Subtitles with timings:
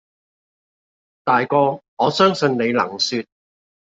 [1.23, 3.27] 大哥，我相信你能説，